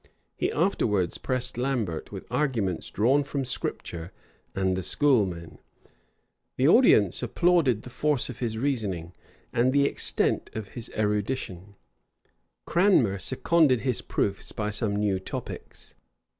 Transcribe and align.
He 0.35 0.51
afterwards 0.51 1.19
pressed 1.19 1.59
Lambert 1.59 2.11
with 2.11 2.25
arguments 2.31 2.89
drawn 2.89 3.21
from 3.23 3.45
Scripture 3.45 4.11
and 4.55 4.75
the 4.75 4.81
schoolmen: 4.81 5.59
the 6.57 6.67
audience 6.67 7.21
applauded 7.21 7.83
the 7.83 7.91
force 7.91 8.27
of 8.27 8.39
his 8.39 8.57
reasoning, 8.57 9.13
and 9.53 9.71
the 9.71 9.85
extent 9.85 10.49
of 10.55 10.69
his 10.69 10.89
erudition: 10.97 11.75
Cranmer 12.65 13.19
seconded 13.19 13.81
his 13.81 14.01
proofs 14.01 14.51
by 14.51 14.71
some 14.71 14.95
new 14.95 15.19
topics. 15.19 15.93